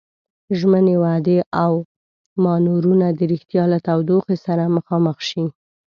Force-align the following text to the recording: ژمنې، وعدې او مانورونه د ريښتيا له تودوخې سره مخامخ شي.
ژمنې، 0.59 0.95
وعدې 1.03 1.37
او 1.63 1.73
مانورونه 2.45 3.07
د 3.17 3.19
ريښتيا 3.31 3.63
له 3.73 3.77
تودوخې 3.87 4.37
سره 4.45 4.63
مخامخ 4.77 5.17
شي. 5.29 5.43